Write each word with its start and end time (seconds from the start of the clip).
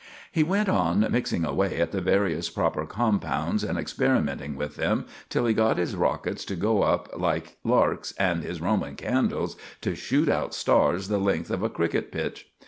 He 0.31 0.41
went 0.41 0.67
on 0.67 1.05
mixing 1.11 1.45
away 1.45 1.79
at 1.79 1.91
the 1.91 2.01
various 2.01 2.49
proper 2.49 2.87
compounds 2.87 3.63
and 3.63 3.77
experimenting 3.77 4.55
with 4.55 4.75
them 4.75 5.05
till 5.29 5.45
he 5.45 5.53
got 5.53 5.77
his 5.77 5.95
rockets 5.95 6.43
to 6.45 6.55
go 6.55 6.81
up 6.81 7.07
like 7.15 7.57
larks 7.63 8.11
and 8.17 8.41
his 8.41 8.59
Roman 8.61 8.95
candles 8.95 9.55
to 9.81 9.93
shoot 9.93 10.27
out 10.27 10.55
stars 10.55 11.07
the 11.07 11.19
length 11.19 11.51
of 11.51 11.61
a 11.61 11.69
cricket 11.69 12.11
pitch. 12.11 12.49